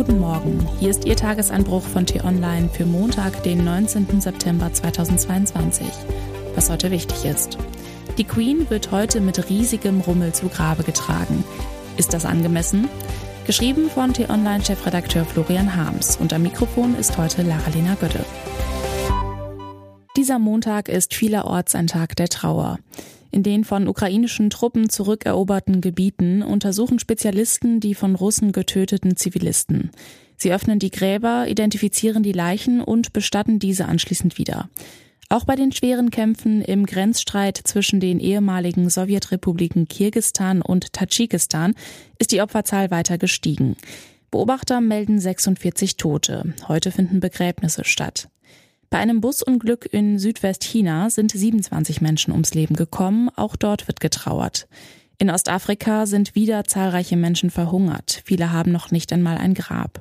[0.00, 4.22] Guten Morgen, hier ist Ihr Tagesanbruch von T-Online für Montag, den 19.
[4.22, 5.86] September 2022.
[6.54, 7.58] Was heute wichtig ist.
[8.16, 11.44] Die Queen wird heute mit riesigem Rummel zu Grabe getragen.
[11.98, 12.88] Ist das angemessen?
[13.46, 18.24] Geschrieben von T-Online-Chefredakteur Florian Harms und am Mikrofon ist heute Lara-Lena Götte.
[20.16, 22.78] Dieser Montag ist vielerorts ein Tag der Trauer.
[23.30, 29.90] In den von ukrainischen Truppen zurückeroberten Gebieten untersuchen Spezialisten die von Russen getöteten Zivilisten.
[30.36, 34.68] Sie öffnen die Gräber, identifizieren die Leichen und bestatten diese anschließend wieder.
[35.28, 41.74] Auch bei den schweren Kämpfen im Grenzstreit zwischen den ehemaligen Sowjetrepubliken Kirgistan und Tadschikistan
[42.18, 43.76] ist die Opferzahl weiter gestiegen.
[44.32, 46.54] Beobachter melden 46 Tote.
[46.66, 48.28] Heute finden Begräbnisse statt.
[48.90, 54.66] Bei einem Busunglück in Südwestchina sind 27 Menschen ums Leben gekommen, auch dort wird getrauert.
[55.16, 60.00] In Ostafrika sind wieder zahlreiche Menschen verhungert, viele haben noch nicht einmal ein Grab.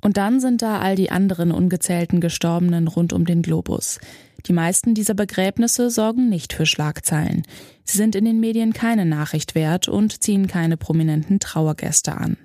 [0.00, 3.98] Und dann sind da all die anderen ungezählten Gestorbenen rund um den Globus.
[4.46, 7.42] Die meisten dieser Begräbnisse sorgen nicht für Schlagzeilen.
[7.82, 12.36] Sie sind in den Medien keine Nachricht wert und ziehen keine prominenten Trauergäste an.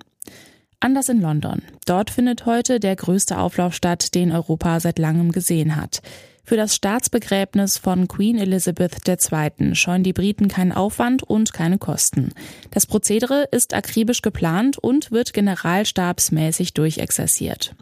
[0.80, 1.62] Anders in London.
[1.86, 6.02] Dort findet heute der größte Auflauf statt, den Europa seit langem gesehen hat.
[6.44, 9.74] Für das Staatsbegräbnis von Queen Elizabeth II.
[9.74, 12.32] scheuen die Briten keinen Aufwand und keine Kosten.
[12.70, 17.74] Das Prozedere ist akribisch geplant und wird generalstabsmäßig durchexerziert.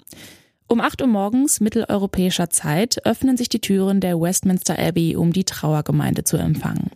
[0.66, 5.44] Um 8 Uhr morgens mitteleuropäischer Zeit öffnen sich die Türen der Westminster Abbey, um die
[5.44, 6.90] Trauergemeinde zu empfangen.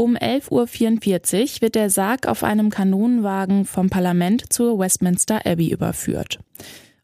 [0.00, 6.38] Um 11.44 Uhr wird der Sarg auf einem Kanonenwagen vom Parlament zur Westminster Abbey überführt.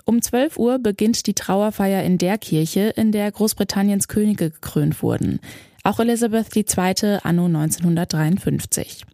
[0.07, 5.41] Um 12 Uhr beginnt die Trauerfeier in der Kirche, in der Großbritanniens Könige gekrönt wurden.
[5.85, 7.19] Auch Elizabeth II.
[7.23, 9.05] anno 1953.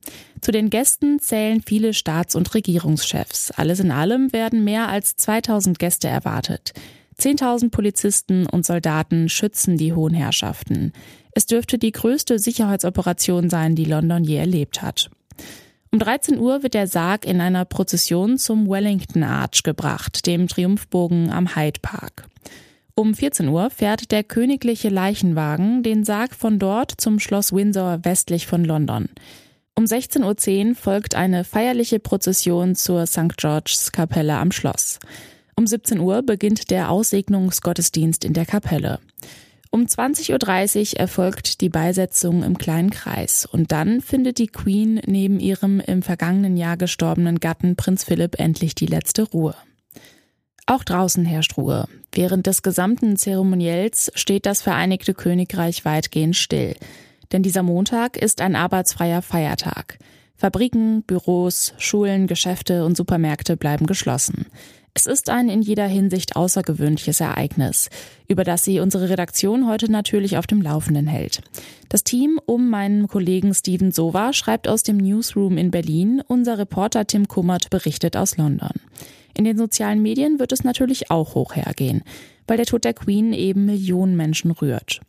[0.41, 3.51] Zu den Gästen zählen viele Staats- und Regierungschefs.
[3.51, 6.73] Alles in allem werden mehr als 2000 Gäste erwartet.
[7.19, 10.93] 10.000 Polizisten und Soldaten schützen die hohen Herrschaften.
[11.33, 15.11] Es dürfte die größte Sicherheitsoperation sein, die London je erlebt hat.
[15.91, 21.31] Um 13 Uhr wird der Sarg in einer Prozession zum Wellington Arch gebracht, dem Triumphbogen
[21.31, 22.29] am Hyde Park.
[22.95, 28.47] Um 14 Uhr fährt der königliche Leichenwagen den Sarg von dort zum Schloss Windsor westlich
[28.47, 29.09] von London.
[29.75, 33.37] Um 16.10 Uhr folgt eine feierliche Prozession zur St.
[33.37, 34.99] George's Kapelle am Schloss.
[35.57, 39.01] Um 17 Uhr beginnt der Aussegnungsgottesdienst in der Kapelle.
[39.71, 45.41] Um 20.30 Uhr erfolgt die Beisetzung im kleinen Kreis und dann findet die Queen neben
[45.41, 49.55] ihrem im vergangenen Jahr gestorbenen Gatten Prinz Philipp endlich die letzte Ruhe.
[50.67, 51.89] Auch draußen herrscht Ruhe.
[52.13, 56.77] Während des gesamten Zeremoniells steht das Vereinigte Königreich weitgehend still.
[57.33, 59.99] Denn dieser Montag ist ein arbeitsfreier Feiertag.
[60.37, 64.47] Fabriken, Büros, Schulen, Geschäfte und Supermärkte bleiben geschlossen.
[64.95, 67.89] Es ist ein in jeder Hinsicht außergewöhnliches Ereignis,
[68.29, 71.41] über das sie unsere Redaktion heute natürlich auf dem Laufenden hält.
[71.89, 77.07] Das Team um meinen Kollegen Steven Sova schreibt aus dem Newsroom in Berlin, unser Reporter
[77.07, 78.73] Tim Kummert berichtet aus London.
[79.35, 82.03] In den sozialen Medien wird es natürlich auch hoch hergehen,
[82.47, 85.01] weil der Tod der Queen eben Millionen Menschen rührt.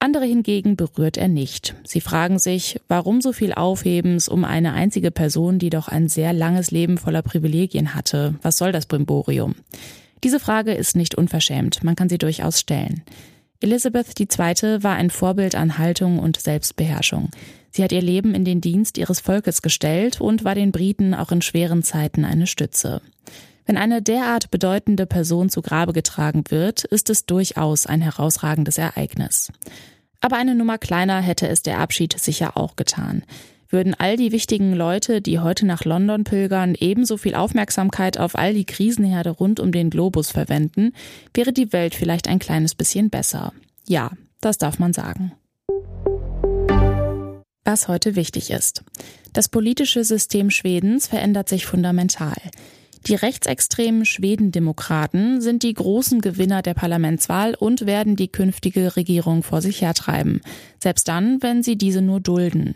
[0.00, 1.74] Andere hingegen berührt er nicht.
[1.84, 6.32] Sie fragen sich, warum so viel Aufhebens um eine einzige Person, die doch ein sehr
[6.32, 8.36] langes Leben voller Privilegien hatte.
[8.42, 9.56] Was soll das Brimborium?
[10.22, 13.02] Diese Frage ist nicht unverschämt, man kann sie durchaus stellen.
[13.60, 14.84] Elizabeth II.
[14.84, 17.30] war ein Vorbild an Haltung und Selbstbeherrschung.
[17.70, 21.32] Sie hat ihr Leben in den Dienst ihres Volkes gestellt und war den Briten auch
[21.32, 23.02] in schweren Zeiten eine Stütze.
[23.68, 29.52] Wenn eine derart bedeutende Person zu Grabe getragen wird, ist es durchaus ein herausragendes Ereignis.
[30.22, 33.24] Aber eine Nummer kleiner hätte es der Abschied sicher auch getan.
[33.68, 38.54] Würden all die wichtigen Leute, die heute nach London pilgern, ebenso viel Aufmerksamkeit auf all
[38.54, 40.94] die Krisenherde rund um den Globus verwenden,
[41.34, 43.52] wäre die Welt vielleicht ein kleines bisschen besser.
[43.86, 45.32] Ja, das darf man sagen.
[47.66, 48.82] Was heute wichtig ist.
[49.34, 52.38] Das politische System Schwedens verändert sich fundamental.
[53.08, 59.62] Die rechtsextremen Schwedendemokraten sind die großen Gewinner der Parlamentswahl und werden die künftige Regierung vor
[59.62, 60.42] sich hertreiben.
[60.78, 62.74] Selbst dann, wenn sie diese nur dulden.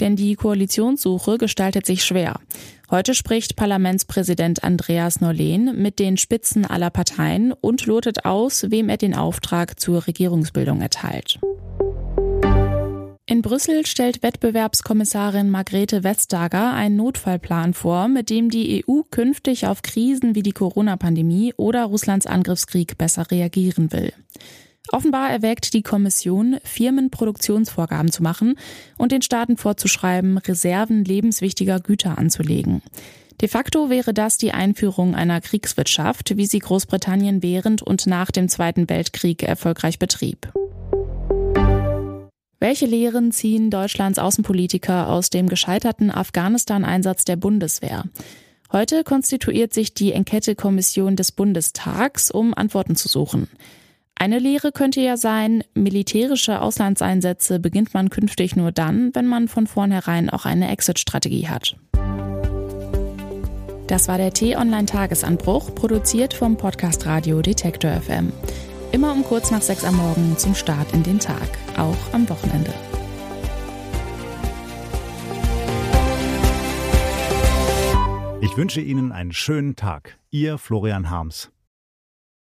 [0.00, 2.40] Denn die Koalitionssuche gestaltet sich schwer.
[2.90, 8.96] Heute spricht Parlamentspräsident Andreas Norlén mit den Spitzen aller Parteien und lotet aus, wem er
[8.96, 11.38] den Auftrag zur Regierungsbildung erteilt.
[13.38, 19.82] In Brüssel stellt Wettbewerbskommissarin Margrethe Vestager einen Notfallplan vor, mit dem die EU künftig auf
[19.82, 24.12] Krisen wie die Corona-Pandemie oder Russlands Angriffskrieg besser reagieren will.
[24.90, 28.58] Offenbar erwägt die Kommission, Firmen Produktionsvorgaben zu machen
[28.96, 32.82] und den Staaten vorzuschreiben, Reserven lebenswichtiger Güter anzulegen.
[33.40, 38.48] De facto wäre das die Einführung einer Kriegswirtschaft, wie sie Großbritannien während und nach dem
[38.48, 40.52] Zweiten Weltkrieg erfolgreich betrieb.
[42.60, 48.04] Welche Lehren ziehen Deutschlands Außenpolitiker aus dem gescheiterten Afghanistan-Einsatz der Bundeswehr?
[48.72, 53.48] Heute konstituiert sich die Enquete-Kommission des Bundestags, um Antworten zu suchen.
[54.16, 59.68] Eine Lehre könnte ja sein, militärische Auslandseinsätze beginnt man künftig nur dann, wenn man von
[59.68, 61.76] vornherein auch eine Exit-Strategie hat.
[63.86, 68.32] Das war der T-Online-Tagesanbruch, produziert vom Podcast Radio Detektor FM.
[68.90, 72.72] Immer um kurz nach sechs am Morgen zum Start in den Tag, auch am Wochenende.
[78.40, 80.18] Ich wünsche Ihnen einen schönen Tag.
[80.30, 81.50] Ihr Florian Harms.